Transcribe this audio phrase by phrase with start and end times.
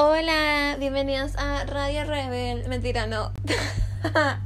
[0.00, 2.68] Hola, bienvenidos a Radio Rebel.
[2.68, 3.32] Mentira, no.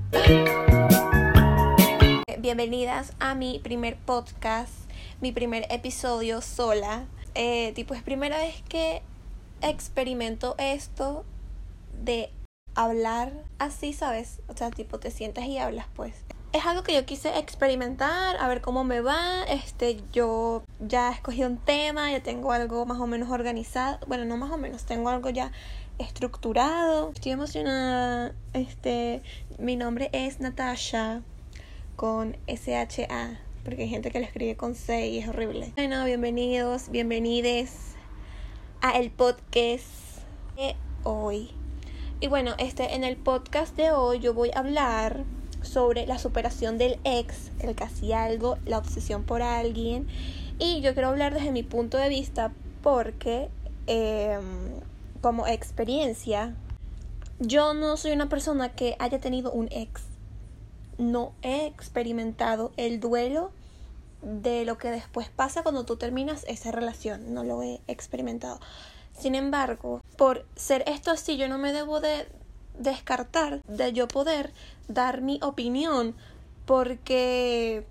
[2.38, 4.72] Bienvenidas a mi primer podcast,
[5.20, 7.04] mi primer episodio sola.
[7.34, 9.02] Eh, tipo, es primera vez que
[9.60, 11.22] experimento esto
[12.02, 12.30] de
[12.74, 14.40] hablar así, ¿sabes?
[14.48, 16.14] O sea, tipo, te sientas y hablas, pues
[16.52, 19.44] es algo que yo quise experimentar, a ver cómo me va.
[19.44, 23.98] Este, yo ya escogí un tema, ya tengo algo más o menos organizado.
[24.06, 25.50] Bueno, no más o menos, tengo algo ya
[25.98, 27.10] estructurado.
[27.14, 28.34] Estoy emocionada.
[28.52, 29.22] Este,
[29.58, 31.22] mi nombre es Natasha
[31.96, 35.72] con SHA, porque hay gente que lo escribe con C y es horrible.
[35.76, 37.94] Bueno, bienvenidos, bienvenides
[38.82, 39.86] a el podcast
[40.56, 41.50] de hoy.
[42.20, 45.24] Y bueno, este en el podcast de hoy yo voy a hablar
[45.62, 50.06] sobre la superación del ex, el casi algo, la obsesión por alguien.
[50.58, 52.52] Y yo quiero hablar desde mi punto de vista
[52.82, 53.48] porque
[53.86, 54.42] em,
[55.20, 56.54] como experiencia,
[57.38, 60.02] yo no soy una persona que haya tenido un ex.
[60.98, 63.50] No he experimentado el duelo
[64.22, 67.34] de lo que después pasa cuando tú terminas esa relación.
[67.34, 68.60] No lo he experimentado.
[69.18, 72.26] Sin embargo, por ser esto así, yo no me debo de
[72.78, 74.52] descartar de yo poder
[74.88, 76.14] dar mi opinión
[76.66, 77.84] porque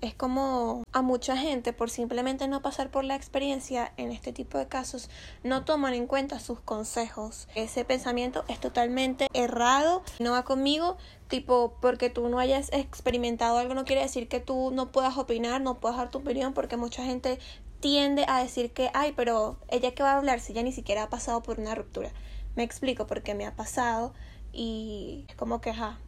[0.00, 4.58] es como a mucha gente por simplemente no pasar por la experiencia en este tipo
[4.58, 5.10] de casos
[5.42, 7.48] no toman en cuenta sus consejos.
[7.54, 10.96] Ese pensamiento es totalmente errado, no va conmigo,
[11.28, 15.60] tipo porque tú no hayas experimentado algo no quiere decir que tú no puedas opinar,
[15.60, 17.38] no puedas dar tu opinión porque mucha gente
[17.80, 21.04] tiende a decir que, ay, pero ella que va a hablar si ella ni siquiera
[21.04, 22.10] ha pasado por una ruptura.
[22.56, 24.14] Me explico porque me ha pasado
[24.52, 25.98] y es como que, ajá,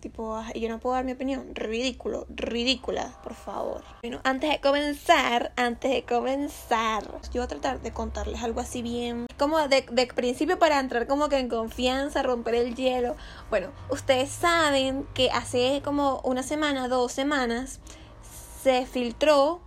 [0.00, 1.54] tipo, yo no puedo dar mi opinión.
[1.54, 3.82] Ridículo, ridícula, por favor.
[4.02, 8.82] Bueno, antes de comenzar, antes de comenzar, yo voy a tratar de contarles algo así
[8.82, 13.16] bien, como de, de principio para entrar como que en confianza, romper el hielo.
[13.50, 17.80] Bueno, ustedes saben que hace como una semana, dos semanas,
[18.62, 19.62] se filtró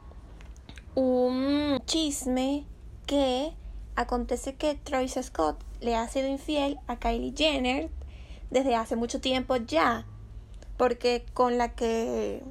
[0.94, 2.66] un chisme
[3.06, 3.54] que
[3.96, 7.90] acontece que Travis Scott le ha sido infiel a Kylie Jenner
[8.50, 10.06] desde hace mucho tiempo ya,
[10.78, 12.44] porque con la que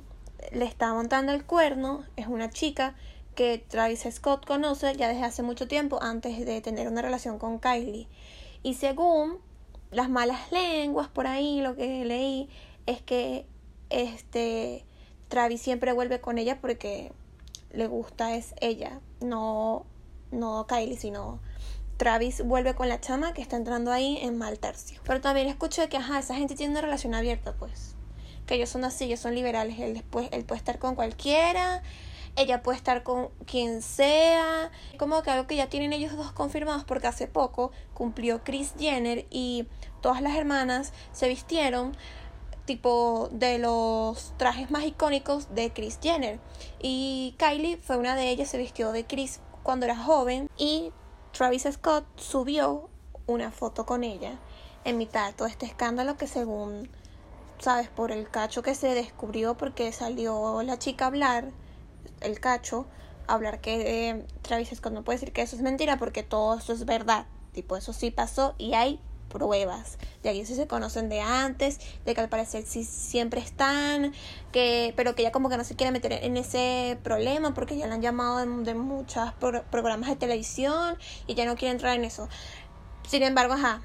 [0.52, 2.94] le está montando el cuerno es una chica
[3.34, 7.58] que Travis Scott conoce ya desde hace mucho tiempo antes de tener una relación con
[7.58, 8.08] Kylie.
[8.62, 9.38] Y según
[9.90, 12.48] las malas lenguas por ahí, lo que leí
[12.86, 13.46] es que
[13.88, 14.84] este
[15.28, 17.12] Travis siempre vuelve con ella porque
[17.72, 19.86] le gusta es ella, no
[20.32, 21.40] no Kylie, sino
[22.00, 24.98] Travis vuelve con la chama que está entrando ahí en mal tercio.
[25.04, 27.94] Pero también escuché que, ajá, esa gente tiene una relación abierta, pues.
[28.46, 29.78] Que ellos son así, ellos son liberales.
[29.78, 31.82] Él, después, él puede estar con cualquiera,
[32.36, 34.70] ella puede estar con quien sea.
[34.96, 39.26] Como que algo que ya tienen ellos dos confirmados, porque hace poco cumplió Chris Jenner
[39.28, 39.66] y
[40.00, 41.94] todas las hermanas se vistieron
[42.64, 46.40] tipo de los trajes más icónicos de Chris Jenner.
[46.80, 50.92] Y Kylie fue una de ellas, se vistió de Chris cuando era joven y
[51.32, 52.88] Travis Scott subió
[53.26, 54.38] una foto con ella
[54.84, 56.88] en mitad de todo este escándalo que según
[57.58, 61.50] sabes por el cacho que se descubrió porque salió la chica a hablar
[62.20, 62.86] el cacho
[63.26, 66.58] a hablar que eh, Travis Scott no puede decir que eso es mentira porque todo
[66.58, 67.26] eso es verdad.
[67.52, 72.14] Tipo eso sí pasó y hay pruebas de que sí se conocen de antes, de
[72.14, 74.12] que al parecer sí siempre están,
[74.52, 77.86] que pero que ella como que no se quiere meter en ese problema porque ya
[77.86, 79.32] la han llamado de, muchos
[79.70, 82.28] programas de televisión y ya no quiere entrar en eso.
[83.08, 83.80] Sin embargo, ajá,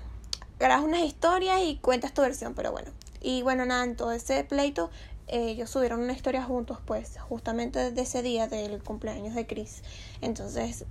[0.60, 2.92] grabas unas historias y cuentas tu versión, pero bueno.
[3.22, 4.92] Y bueno, nada, en todo ese pleito
[5.28, 9.82] ellos subieron una historia juntos, pues, justamente desde ese día del cumpleaños de Chris.
[10.22, 10.86] Entonces,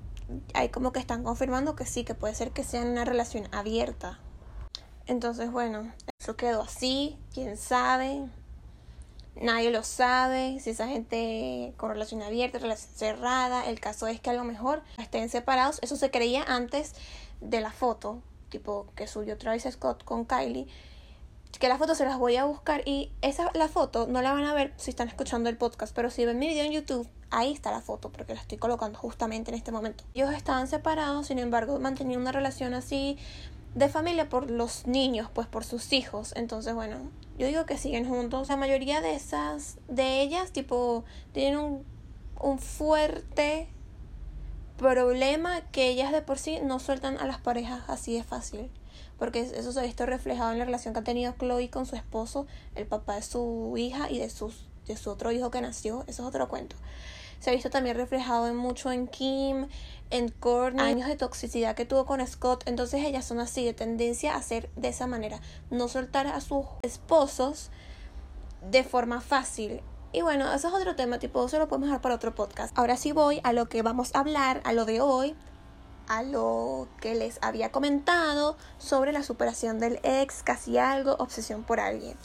[0.55, 4.19] hay como que están confirmando que sí, que puede ser que sea una relación abierta.
[5.07, 8.23] Entonces, bueno, eso quedó así, quién sabe.
[9.41, 14.31] Nadie lo sabe, si esa gente con relación abierta, relación cerrada, el caso es que
[14.31, 16.95] a lo mejor estén separados, eso se creía antes
[17.41, 20.69] de la foto, tipo que subió Travis Scott con Kylie,
[21.59, 24.45] que la foto se las voy a buscar y esa la foto no la van
[24.45, 27.53] a ver si están escuchando el podcast, pero si ven mi video en YouTube, ahí
[27.53, 30.05] está la foto porque la estoy colocando justamente en este momento.
[30.15, 33.19] Ellos estaban separados, sin embargo, mantenían una relación así
[33.75, 36.33] de familia por los niños, pues por sus hijos.
[36.37, 36.97] Entonces, bueno,
[37.39, 38.49] yo digo que siguen juntos.
[38.49, 41.85] La mayoría de esas, de ellas, tipo, tienen un,
[42.41, 43.69] un fuerte
[44.77, 48.71] problema que ellas de por sí no sueltan a las parejas así de fácil.
[49.19, 51.97] Porque eso se ha visto reflejado en la relación que ha tenido Chloe con su
[51.97, 56.03] esposo, el papá de su hija y de, sus, de su otro hijo que nació.
[56.07, 56.77] Eso es otro cuento.
[57.45, 59.69] Se ha visto también reflejado en mucho en Kim,
[60.09, 62.63] en Courtney, años de toxicidad que tuvo con Scott.
[62.65, 65.39] Entonces ellas son así, de tendencia a ser de esa manera.
[65.69, 67.71] No soltar a sus esposos
[68.71, 69.83] de forma fácil.
[70.11, 72.73] Y bueno, eso es otro tema, tipo, eso lo podemos dejar para otro podcast.
[72.79, 75.37] Ahora sí voy a lo que vamos a hablar, a lo de hoy,
[76.09, 81.79] a lo que les había comentado sobre la superación del ex, casi algo, obsesión por
[81.79, 82.17] alguien.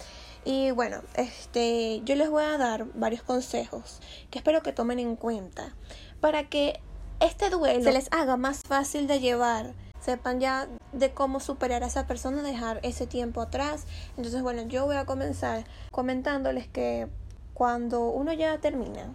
[0.45, 3.99] Y bueno, este, yo les voy a dar varios consejos
[4.31, 5.75] que espero que tomen en cuenta
[6.21, 6.79] para que
[7.19, 11.87] este duelo se les haga más fácil de llevar sepan ya de cómo superar a
[11.87, 13.85] esa persona, dejar ese tiempo atrás.
[14.17, 17.07] Entonces, bueno, yo voy a comenzar comentándoles que
[17.53, 19.13] cuando uno ya termina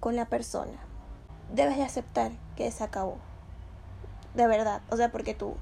[0.00, 0.78] con la persona,
[1.52, 3.18] debes de aceptar que se acabó.
[4.34, 5.56] De verdad, o sea, porque tú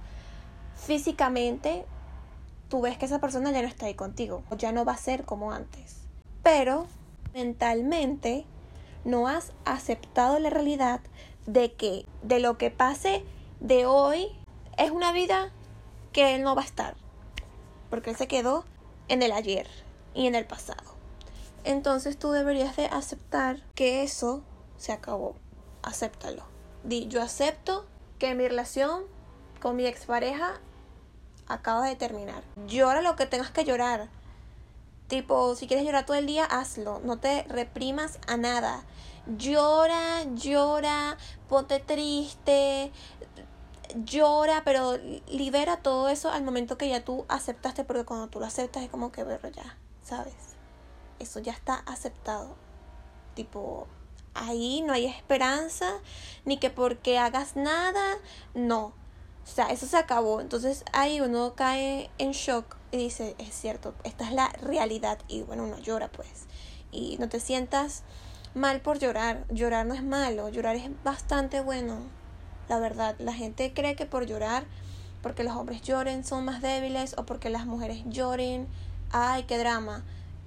[0.77, 1.85] físicamente
[2.73, 5.27] tú ves que esa persona ya no está ahí contigo, ya no va a ser
[5.27, 5.99] como antes.
[6.43, 6.87] Pero
[7.35, 8.47] mentalmente
[9.05, 11.03] no has aceptado la realidad
[11.45, 13.27] de que de lo que pase
[13.61, 14.29] de hoy
[14.79, 15.53] es una vida
[16.15, 16.97] que él no va a estar,
[17.91, 18.65] porque él se quedó
[19.09, 19.69] en el ayer
[20.15, 20.95] y en el pasado.
[21.65, 24.45] Entonces tú deberías de aceptar que eso
[24.79, 25.37] se acabó.
[25.83, 26.45] Acéptalo.
[26.85, 27.85] Di, yo acepto
[28.19, 29.03] que mi relación
[29.61, 30.59] con mi expareja
[31.53, 32.43] acaba de terminar.
[32.67, 34.09] Llora lo que tengas que llorar.
[35.09, 37.01] Tipo, si quieres llorar todo el día, hazlo.
[37.05, 38.83] No te reprimas a nada.
[39.27, 41.17] Llora, llora,
[41.49, 42.91] ponte triste,
[43.95, 44.97] llora, pero
[45.29, 48.91] libera todo eso al momento que ya tú aceptaste, porque cuando tú lo aceptas es
[48.91, 50.35] como que, verlo ya, ¿sabes?
[51.19, 52.57] Eso ya está aceptado.
[53.35, 53.87] Tipo,
[54.35, 55.93] ahí no hay esperanza,
[56.45, 58.17] ni que porque hagas nada,
[58.55, 58.93] no.
[59.45, 60.41] O sea, eso se acabó.
[60.41, 65.19] Entonces ahí uno cae en shock y dice, es cierto, esta es la realidad.
[65.29, 66.47] Y bueno, uno llora pues.
[66.91, 68.03] Y no te sientas
[68.55, 69.45] mal por llorar.
[69.51, 71.99] Llorar no es malo, llorar es bastante bueno.
[72.69, 74.65] La verdad, la gente cree que por llorar,
[75.23, 78.69] porque los hombres lloren son más débiles o porque las mujeres lloren,
[79.11, 80.05] ay, qué drama.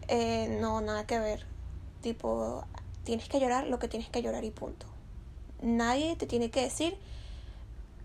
[0.08, 1.46] Eh, no, nada que ver.
[2.02, 2.64] Tipo,
[3.04, 4.86] tienes que llorar lo que tienes que llorar y punto.
[5.62, 6.98] Nadie te tiene que decir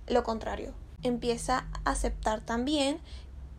[0.07, 0.73] lo contrario.
[1.03, 3.01] Empieza a aceptar también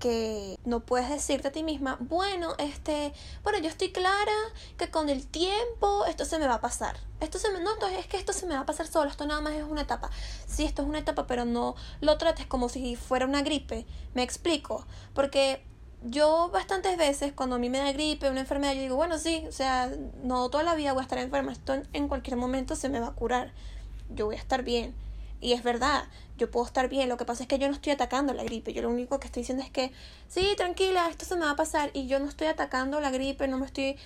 [0.01, 4.33] que no puedes decirte a ti misma, bueno, este, bueno, yo estoy clara
[4.77, 6.97] que con el tiempo esto se me va a pasar.
[7.21, 9.41] Esto se me, no, es que esto se me va a pasar solo, esto nada
[9.41, 10.09] más es una etapa.
[10.47, 13.85] Sí, esto es una etapa, pero no lo trates como si fuera una gripe.
[14.15, 15.63] Me explico, porque
[16.03, 19.45] yo bastantes veces cuando a mí me da gripe, una enfermedad, yo digo, bueno, sí,
[19.47, 19.91] o sea,
[20.23, 23.07] no toda la vida voy a estar enferma, esto en cualquier momento se me va
[23.07, 23.53] a curar.
[24.09, 24.95] Yo voy a estar bien
[25.41, 26.05] y es verdad,
[26.37, 28.73] yo puedo estar bien, lo que pasa es que yo no estoy atacando la gripe,
[28.73, 29.91] yo lo único que estoy diciendo es que,
[30.27, 33.47] sí, tranquila, esto se me va a pasar y yo no estoy atacando la gripe,
[33.47, 33.97] no me estoy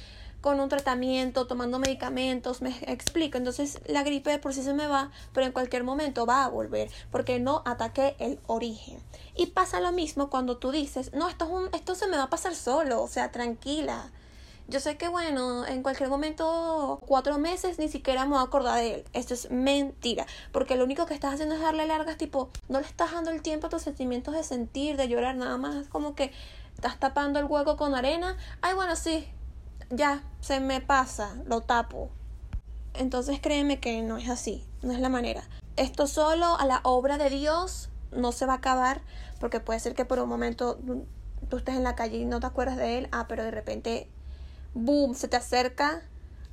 [0.46, 3.36] con un tratamiento, tomando medicamentos, me explico.
[3.36, 6.92] Entonces la gripe por sí se me va, pero en cualquier momento va a volver,
[7.10, 9.00] porque no ataqué el origen.
[9.36, 12.24] Y pasa lo mismo cuando tú dices, no, esto, es un, esto se me va
[12.24, 14.12] a pasar solo, o sea, tranquila.
[14.68, 18.80] Yo sé que, bueno, en cualquier momento, cuatro meses, ni siquiera me voy a acordar
[18.80, 19.04] de él.
[19.14, 20.26] Esto es mentira.
[20.52, 23.44] Porque lo único que estás haciendo es darle largas, tipo, no le estás dando el
[23.44, 25.88] tiempo a tus sentimientos de sentir, de llorar, nada más.
[25.88, 26.32] como que
[26.74, 28.38] estás tapando el hueco con arena.
[28.62, 29.28] Ay, bueno, sí,
[29.92, 32.10] ya, se me pasa, lo tapo.
[32.96, 35.44] Entonces créeme que no es así, no es la manera.
[35.76, 39.02] Esto solo a la obra de Dios no se va a acabar,
[39.40, 40.80] porque puede ser que por un momento
[41.50, 44.10] tú estés en la calle y no te acuerdas de él, ah, pero de repente
[44.76, 46.04] boom, se te acerca,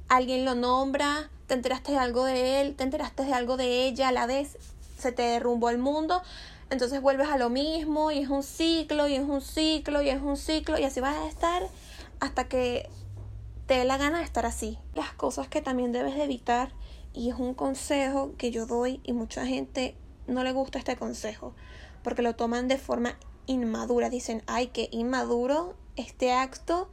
[0.09, 4.09] alguien lo nombra, te enteraste de algo de él, te enteraste de algo de ella,
[4.09, 4.57] a la vez
[4.97, 6.23] se te derrumbó el mundo,
[6.71, 10.23] entonces vuelves a lo mismo y es un ciclo y es un ciclo y es
[10.23, 11.69] un ciclo y así vas a estar
[12.21, 12.88] hasta que
[13.67, 14.79] te dé la gana de estar así.
[14.95, 16.73] Las cosas que también debes de evitar
[17.12, 21.52] y es un consejo que yo doy y mucha gente no le gusta este consejo
[22.02, 26.88] porque lo toman de forma inmadura, dicen, ay, qué inmaduro este acto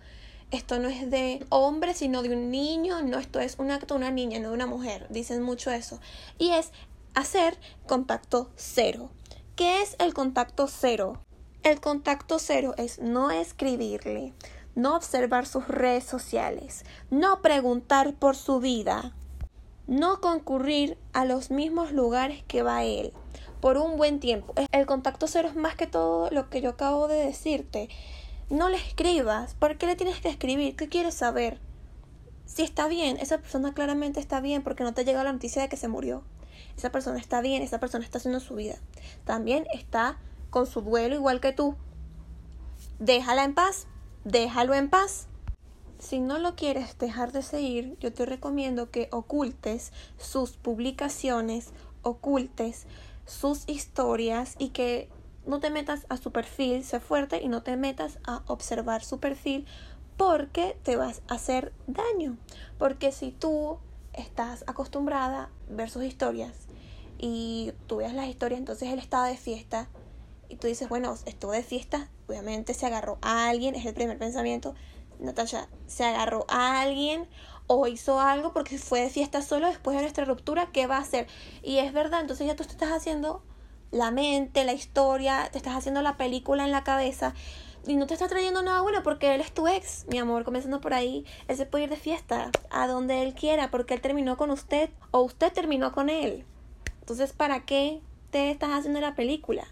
[0.51, 3.99] esto no es de hombre, sino de un niño, no, esto es un acto de
[3.99, 5.99] una niña, no de una mujer, dicen mucho eso.
[6.37, 6.71] Y es
[7.13, 9.09] hacer contacto cero.
[9.55, 11.21] ¿Qué es el contacto cero?
[11.63, 14.33] El contacto cero es no escribirle,
[14.75, 19.13] no observar sus redes sociales, no preguntar por su vida,
[19.85, 23.11] no concurrir a los mismos lugares que va él
[23.59, 24.53] por un buen tiempo.
[24.71, 27.89] El contacto cero es más que todo lo que yo acabo de decirte
[28.49, 29.53] no le escribas.
[29.53, 30.75] ¿Por qué le tienes que escribir?
[30.75, 31.59] ¿Qué quieres saber?
[32.45, 35.69] Si está bien, esa persona claramente está bien porque no te llega la noticia de
[35.69, 36.23] que se murió.
[36.75, 38.77] Esa persona está bien, esa persona está haciendo su vida.
[39.23, 40.17] También está
[40.49, 41.75] con su duelo igual que tú.
[42.97, 43.87] Déjala en paz,
[44.23, 45.27] déjalo en paz.
[45.99, 51.71] si no lo quieres dejar de seguir, yo te recomiendo que ocultes sus publicaciones,
[52.03, 52.87] ocultes
[53.25, 55.09] sus historias y que
[55.45, 59.19] no te metas a su perfil, sé fuerte y no te metas a observar su
[59.19, 59.65] perfil
[60.17, 62.37] porque te vas a hacer daño.
[62.77, 63.79] Porque si tú
[64.13, 66.53] estás acostumbrada a ver sus historias
[67.17, 69.87] y tú veas las historias, entonces él estaba de fiesta
[70.49, 74.17] y tú dices, bueno, estuvo de fiesta, obviamente se agarró a alguien, es el primer
[74.17, 74.75] pensamiento.
[75.19, 77.27] Natasha se agarró a alguien
[77.67, 81.01] o hizo algo porque fue de fiesta solo después de nuestra ruptura, ¿qué va a
[81.01, 81.27] hacer?
[81.61, 83.43] Y es verdad, entonces ya tú te estás haciendo
[83.91, 87.33] la mente, la historia, te estás haciendo la película en la cabeza
[87.87, 90.81] y no te está trayendo nada bueno porque él es tu ex, mi amor, comenzando
[90.81, 91.25] por ahí.
[91.47, 94.89] Él se puede ir de fiesta a donde él quiera porque él terminó con usted
[95.11, 96.45] o usted terminó con él.
[96.99, 99.67] Entonces, ¿para qué te estás haciendo la película?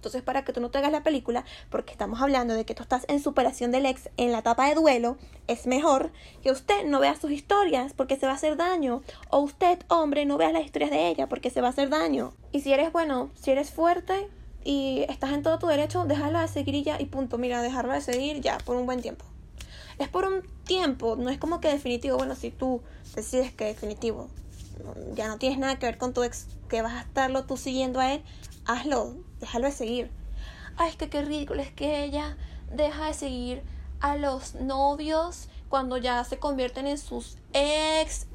[0.00, 2.82] Entonces, para que tú no te hagas la película, porque estamos hablando de que tú
[2.82, 6.10] estás en superación del ex en la etapa de duelo, es mejor
[6.42, 9.02] que usted no vea sus historias porque se va a hacer daño.
[9.28, 12.32] O usted, hombre, no vea las historias de ella porque se va a hacer daño.
[12.50, 14.26] Y si eres bueno, si eres fuerte,
[14.64, 17.36] y estás en todo tu derecho, dejarlo de seguir y ya, y punto.
[17.36, 19.26] Mira, dejarlo de seguir ya, por un buen tiempo.
[19.98, 22.16] Es por un tiempo, no es como que definitivo.
[22.16, 22.80] Bueno, si tú
[23.14, 24.28] decides que definitivo
[25.14, 28.00] ya no tienes nada que ver con tu ex, que vas a estarlo tú siguiendo
[28.00, 28.22] a él,
[28.66, 30.10] hazlo, déjalo de seguir.
[30.76, 32.36] Ay, es que qué ridículo, es que ella
[32.72, 33.62] deja de seguir
[34.00, 38.26] a los novios cuando ya se convierten en sus ex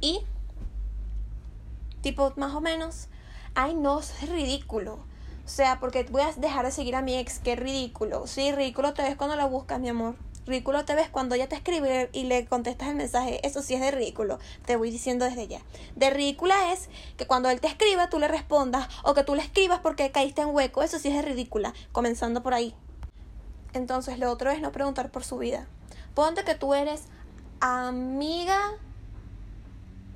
[0.00, 0.20] y
[2.02, 3.08] tipo más o menos
[3.54, 5.00] ay no es ridículo
[5.48, 8.26] o sea, porque voy a dejar de seguir a mi ex, qué ridículo.
[8.26, 10.14] Sí, ridículo te ves cuando la buscas, mi amor.
[10.48, 13.46] Ridículo te ves cuando ella te escribe y le contestas el mensaje.
[13.46, 14.38] Eso sí es de ridículo.
[14.64, 15.60] Te voy diciendo desde ya.
[15.94, 16.88] De ridícula es
[17.18, 20.40] que cuando él te escriba tú le respondas o que tú le escribas porque caíste
[20.40, 20.82] en hueco.
[20.82, 21.74] Eso sí es de ridícula.
[21.92, 22.74] Comenzando por ahí.
[23.74, 25.68] Entonces lo otro es no preguntar por su vida.
[26.14, 27.02] Ponte que tú eres
[27.60, 28.72] amiga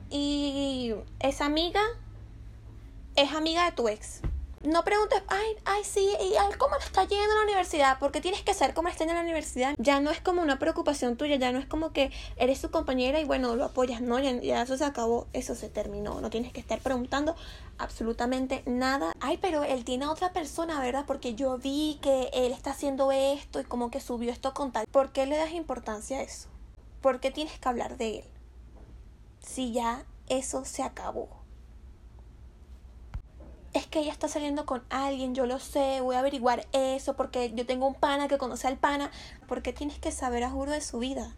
[0.09, 1.83] y esa amiga
[3.17, 4.23] es amiga de tu ex
[4.65, 8.43] no preguntes, ay, ay, sí, y cómo le está yendo a la universidad, porque tienes
[8.43, 9.75] que saber cómo está en la universidad.
[9.79, 13.21] Ya no es como una preocupación tuya, ya no es como que eres su compañera
[13.21, 16.53] y bueno, lo apoyas, no, ya, ya eso se acabó, eso se terminó, no tienes
[16.53, 17.35] que estar preguntando
[17.79, 19.13] absolutamente nada.
[19.21, 21.05] Ay, pero él tiene a otra persona, ¿verdad?
[21.07, 24.87] Porque yo vi que él está haciendo esto y como que subió esto con tal.
[24.87, 26.49] ¿Por qué le das importancia a eso?
[27.01, 28.25] ¿Por qué tienes que hablar de él?
[29.41, 31.42] Si ya eso se acabó
[33.73, 37.53] es que ella está saliendo con alguien, yo lo sé, voy a averiguar eso porque
[37.55, 39.11] yo tengo un pana que conoce al pana,
[39.49, 41.35] porque tienes que saber a juro de su vida.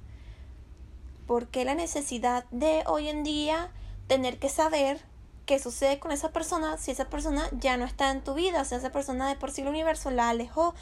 [1.26, 3.70] Porque la necesidad de hoy en día
[4.08, 5.00] tener que saber
[5.46, 8.78] qué sucede con esa persona si esa persona ya no está en tu vida, sea,
[8.78, 10.74] esa persona de por sí el universo la alejó.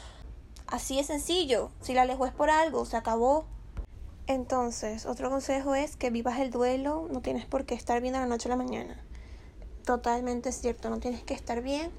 [0.67, 3.45] Así es sencillo, si la alejó es por algo, se acabó.
[4.25, 8.21] Entonces, otro consejo es que vivas el duelo, no tienes por qué estar bien de
[8.21, 9.03] la noche a la mañana
[9.85, 11.91] totalmente cierto, no tienes que estar bien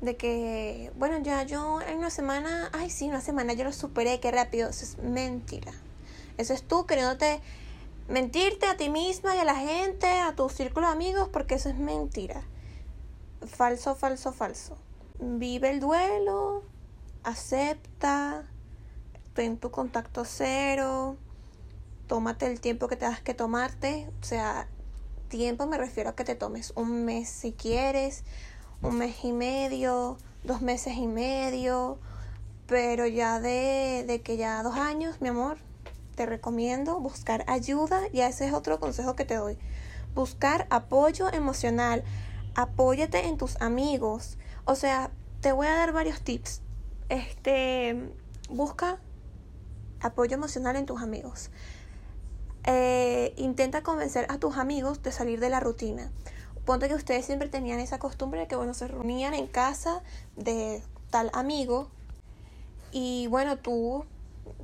[0.00, 4.20] de que, bueno, ya yo en una semana, ay, sí, una semana yo lo superé,
[4.20, 5.72] qué rápido, eso es mentira.
[6.36, 7.40] Eso es tú queriéndote
[8.08, 11.68] mentirte a ti misma y a la gente, a tu círculo de amigos, porque eso
[11.68, 12.42] es mentira.
[13.46, 14.76] Falso, falso, falso.
[15.18, 16.62] Vive el duelo,
[17.22, 18.44] acepta,
[19.34, 21.16] ten tu contacto cero,
[22.06, 24.68] tómate el tiempo que tengas que tomarte, o sea,
[25.26, 28.24] tiempo me refiero a que te tomes un mes si quieres,
[28.82, 31.98] un mes y medio, dos meses y medio,
[32.66, 35.58] pero ya de, de que ya dos años, mi amor,
[36.16, 39.58] te recomiendo buscar ayuda y ese es otro consejo que te doy.
[40.14, 42.02] Buscar apoyo emocional.
[42.54, 44.38] Apóyate en tus amigos.
[44.64, 45.10] O sea,
[45.42, 46.62] te voy a dar varios tips.
[47.10, 48.10] Este,
[48.48, 48.98] busca
[50.00, 51.50] apoyo emocional en tus amigos.
[52.66, 56.10] Eh, intenta convencer a tus amigos de salir de la rutina.
[56.64, 60.02] Ponte que ustedes siempre tenían esa costumbre de que, bueno, se reunían en casa
[60.34, 61.88] de tal amigo
[62.90, 64.04] y, bueno, tú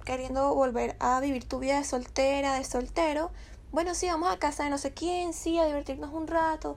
[0.05, 3.31] queriendo volver a vivir tu vida de soltera, de soltero,
[3.71, 6.77] bueno, sí, vamos a casa de no sé quién, sí, a divertirnos un rato,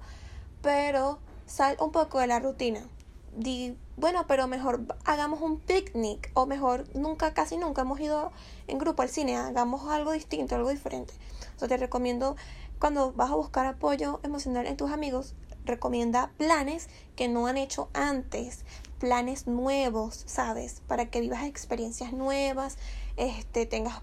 [0.62, 2.88] pero sal un poco de la rutina.
[3.36, 8.31] Di, bueno, pero mejor hagamos un picnic o mejor nunca, casi nunca hemos ido
[8.67, 11.13] en grupo al cine, hagamos algo distinto, algo diferente.
[11.61, 12.35] O te recomiendo
[12.79, 15.33] cuando vas a buscar apoyo emocional en tus amigos,
[15.63, 18.65] recomienda planes que no han hecho antes,
[18.99, 20.81] planes nuevos, ¿sabes?
[20.87, 22.77] Para que vivas experiencias nuevas,
[23.15, 24.01] este, tengas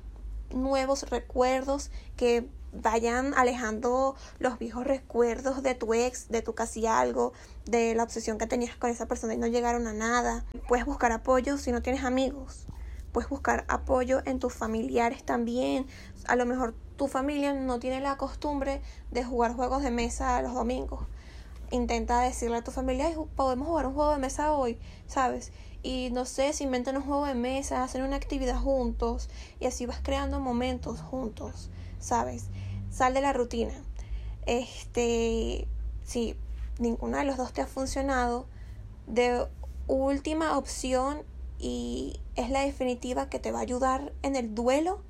[0.51, 7.33] nuevos recuerdos que vayan alejando los viejos recuerdos de tu ex, de tu casi algo,
[7.67, 10.45] de la obsesión que tenías con esa persona y no llegaron a nada.
[10.69, 12.67] Puedes buscar apoyo si no tienes amigos.
[13.13, 15.87] puedes buscar apoyo en tus familiares también.
[16.27, 20.55] A lo mejor tu familia no tiene la costumbre de jugar juegos de mesa los
[20.55, 21.01] domingos.
[21.71, 25.53] Intenta decirle a tu familia, podemos jugar un juego de mesa hoy, ¿sabes?
[25.83, 29.85] Y no sé, si inventan un juego de mesa, hacen una actividad juntos y así
[29.85, 31.71] vas creando momentos juntos,
[32.03, 32.49] ¿sabes?
[32.91, 33.73] Sal de la rutina.
[34.45, 35.67] Este,
[36.05, 36.37] si
[36.79, 38.47] ninguna de los dos te ha funcionado,
[39.07, 39.47] de
[39.87, 41.23] última opción
[41.59, 45.01] y es la definitiva que te va a ayudar en el duelo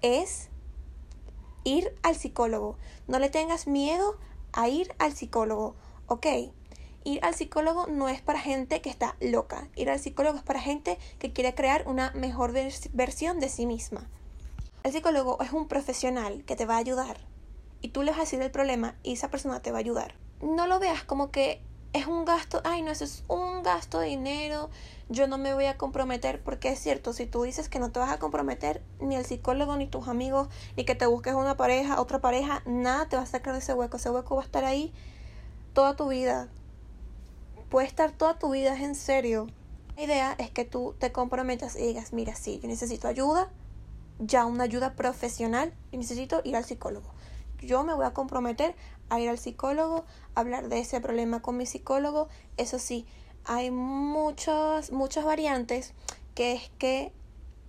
[0.00, 0.48] es
[1.64, 2.76] ir al psicólogo.
[3.06, 4.16] No le tengas miedo
[4.52, 6.26] a ir al psicólogo, ¿ok?
[7.04, 9.68] Ir al psicólogo no es para gente que está loca.
[9.76, 12.52] Ir al psicólogo es para gente que quiere crear una mejor
[12.92, 14.08] versión de sí misma.
[14.82, 17.18] El psicólogo es un profesional que te va a ayudar.
[17.82, 20.14] Y tú le vas a decir el problema y esa persona te va a ayudar.
[20.40, 21.62] No lo veas como que
[21.92, 24.70] es un gasto, ay no, eso es un gasto de dinero,
[25.08, 28.00] yo no me voy a comprometer, porque es cierto, si tú dices que no te
[28.00, 32.00] vas a comprometer, ni el psicólogo, ni tus amigos, ni que te busques una pareja,
[32.00, 34.64] otra pareja, nada te va a sacar de ese hueco, ese hueco va a estar
[34.64, 34.92] ahí
[35.74, 36.48] toda tu vida,
[37.68, 39.48] puede estar toda tu vida, es en serio.
[39.96, 43.50] La idea es que tú te comprometas y digas, mira, sí, yo necesito ayuda,
[44.22, 47.10] ya una ayuda profesional, y necesito ir al psicólogo.
[47.60, 48.74] Yo me voy a comprometer
[49.08, 52.28] a ir al psicólogo, hablar de ese problema con mi psicólogo.
[52.56, 53.06] Eso sí,
[53.44, 55.92] hay muchas, muchas variantes
[56.34, 57.12] que es que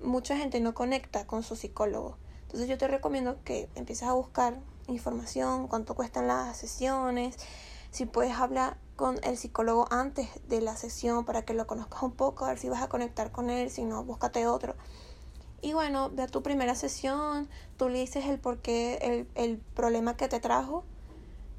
[0.02, 2.18] mucha gente no conecta con su psicólogo.
[2.44, 7.36] Entonces yo te recomiendo que empieces a buscar información, cuánto cuestan las sesiones,
[7.92, 12.12] si puedes hablar con el psicólogo antes de la sesión para que lo conozcas un
[12.12, 14.76] poco, a ver si vas a conectar con él, si no, búscate otro.
[15.64, 20.18] Y bueno, de tu primera sesión, tú le dices el por qué, el, el problema
[20.18, 20.84] que te trajo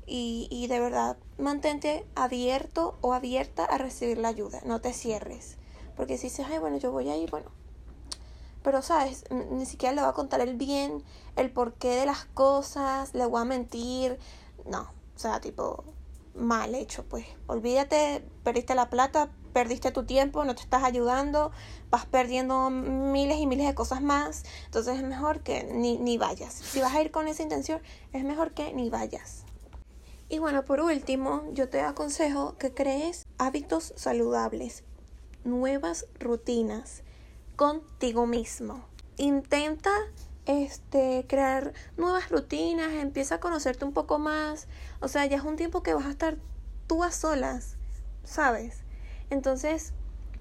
[0.07, 5.57] y, y de verdad mantente abierto o abierta a recibir la ayuda, no te cierres.
[5.97, 7.51] Porque si dices, ay, bueno, yo voy a ir, bueno.
[8.63, 9.25] Pero, ¿sabes?
[9.31, 11.03] Ni siquiera le voy a contar el bien,
[11.37, 14.19] el porqué de las cosas, le voy a mentir.
[14.67, 15.83] No, o sea, tipo,
[16.35, 17.25] mal hecho, pues.
[17.47, 21.53] Olvídate, perdiste la plata, perdiste tu tiempo, no te estás ayudando,
[21.89, 24.43] vas perdiendo miles y miles de cosas más.
[24.67, 26.53] Entonces es mejor que ni, ni vayas.
[26.53, 27.81] Si vas a ir con esa intención,
[28.13, 29.45] es mejor que ni vayas.
[30.29, 34.83] Y bueno, por último, yo te aconsejo que crees hábitos saludables,
[35.45, 37.03] nuevas rutinas
[37.57, 38.85] contigo mismo.
[39.17, 39.93] Intenta
[40.47, 44.67] este crear nuevas rutinas, empieza a conocerte un poco más.
[45.01, 46.39] O sea, ya es un tiempo que vas a estar
[46.87, 47.77] tú a solas,
[48.25, 48.84] ¿sabes?
[49.35, 49.93] Entonces,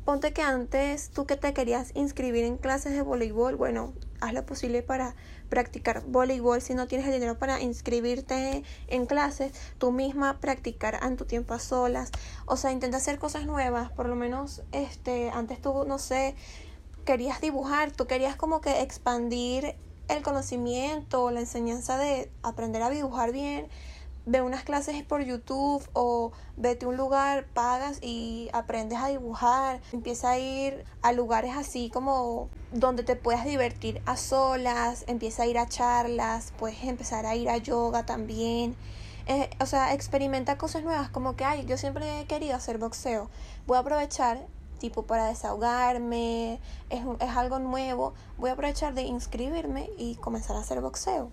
[0.06, 4.46] ponte que antes tú que te querías inscribir en clases de voleibol, bueno, haz lo
[4.46, 5.16] posible para
[5.50, 6.62] practicar voleibol.
[6.62, 11.56] Si no tienes el dinero para inscribirte en clases, tú misma practicar en tu tiempo
[11.56, 12.12] a solas.
[12.46, 13.92] O sea, intenta hacer cosas nuevas.
[13.92, 16.36] Por lo menos, este, antes tú, no sé,
[17.04, 19.76] querías dibujar, tú querías como que expandir
[20.08, 23.70] el conocimiento, la enseñanza de aprender a dibujar bien
[24.26, 29.82] ve unas clases por YouTube o vete a un lugar, pagas y aprendes a dibujar.
[29.92, 35.48] Empieza a ir a lugares así como donde te puedas divertir a solas, empieza a
[35.48, 38.76] ir a charlas, puedes empezar a ir a yoga también.
[39.26, 43.30] Eh, o sea, experimenta cosas nuevas, como que, ay, yo siempre he querido hacer boxeo.
[43.66, 44.46] Voy a aprovechar
[44.80, 46.60] tipo para desahogarme,
[46.90, 51.32] es, es algo nuevo, voy a aprovechar de inscribirme y comenzar a hacer boxeo.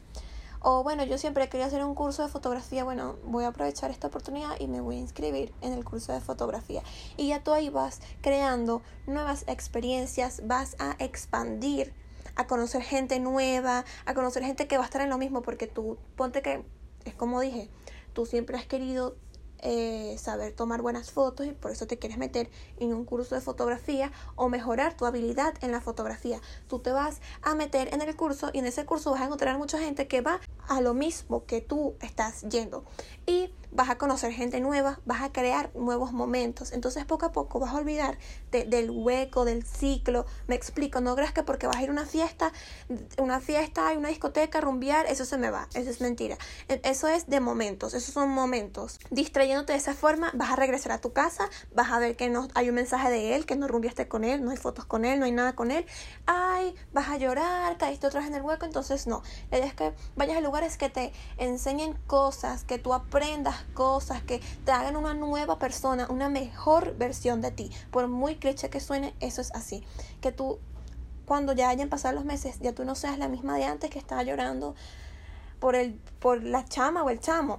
[0.62, 4.08] O bueno, yo siempre quería hacer un curso de fotografía, bueno, voy a aprovechar esta
[4.08, 6.82] oportunidad y me voy a inscribir en el curso de fotografía.
[7.16, 11.94] Y ya tú ahí vas creando nuevas experiencias, vas a expandir,
[12.36, 15.66] a conocer gente nueva, a conocer gente que va a estar en lo mismo, porque
[15.66, 16.62] tú, ponte que,
[17.06, 17.70] es como dije,
[18.12, 19.16] tú siempre has querido
[19.62, 23.40] eh, saber tomar buenas fotos y por eso te quieres meter en un curso de
[23.40, 26.40] fotografía o mejorar tu habilidad en la fotografía.
[26.68, 29.58] Tú te vas a meter en el curso y en ese curso vas a encontrar
[29.58, 30.40] mucha gente que va
[30.70, 32.84] a lo mismo que tú estás yendo.
[33.26, 36.72] Y vas a conocer gente nueva, vas a crear nuevos momentos.
[36.72, 38.18] Entonces poco a poco vas a olvidar
[38.50, 40.26] del hueco, del ciclo.
[40.46, 42.52] Me explico, no creas que porque vas a ir a una fiesta,
[43.18, 45.68] una fiesta, y una discoteca, rumbear, eso se me va.
[45.74, 46.38] Eso es mentira.
[46.68, 48.98] E, eso es de momentos, esos son momentos.
[49.10, 52.48] Distrayéndote de esa forma, vas a regresar a tu casa, vas a ver que no
[52.54, 55.18] hay un mensaje de él, que no rumbiaste con él, no hay fotos con él,
[55.18, 55.84] no hay nada con él.
[56.26, 59.22] Ay, vas a llorar, caíste otra vez en el hueco, entonces no.
[59.50, 60.40] La idea es que vayas a
[60.76, 66.28] que te enseñen cosas, que tú aprendas cosas, que te hagan una nueva persona, una
[66.28, 67.70] mejor versión de ti.
[67.90, 69.82] Por muy cliché que suene, eso es así.
[70.20, 70.58] Que tú,
[71.24, 73.98] cuando ya hayan pasado los meses, ya tú no seas la misma de antes que
[73.98, 74.74] estaba llorando
[75.60, 77.58] por, el, por la chama o el chamo.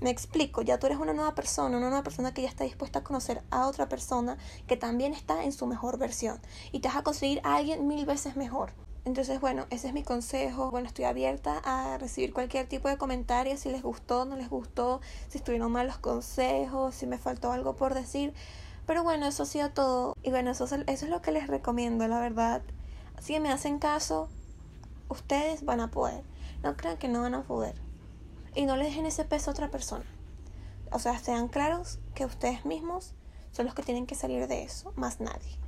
[0.00, 3.00] Me explico, ya tú eres una nueva persona, una nueva persona que ya está dispuesta
[3.00, 6.40] a conocer a otra persona que también está en su mejor versión
[6.72, 8.72] y te vas a conseguir a alguien mil veces mejor.
[9.04, 10.70] Entonces, bueno, ese es mi consejo.
[10.70, 15.00] Bueno, estoy abierta a recibir cualquier tipo de comentario, si les gustó, no les gustó,
[15.28, 18.34] si estuvieron mal los consejos, si me faltó algo por decir.
[18.86, 20.16] Pero bueno, eso ha sido todo.
[20.22, 22.62] Y bueno, eso, eso es lo que les recomiendo, la verdad.
[23.20, 24.28] Si me hacen caso,
[25.08, 26.24] ustedes van a poder.
[26.62, 27.74] No crean que no van a poder.
[28.54, 30.04] Y no le dejen ese peso a otra persona.
[30.92, 33.14] O sea, sean claros que ustedes mismos
[33.52, 35.58] son los que tienen que salir de eso, más nadie.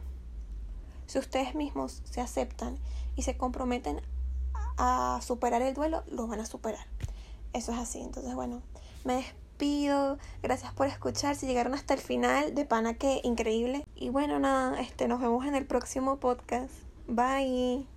[1.07, 2.79] Si ustedes mismos se aceptan
[3.17, 4.01] y se comprometen
[4.77, 6.87] a superar el duelo, lo van a superar.
[7.53, 8.01] Eso es así.
[8.01, 8.63] Entonces, bueno,
[9.05, 10.19] me despido.
[10.43, 11.37] Gracias por escuchar.
[11.37, 13.87] Si llegaron hasta el final, de pana que increíble.
[13.95, 16.73] Y bueno, nada, este, nos vemos en el próximo podcast.
[17.07, 17.92] Bye.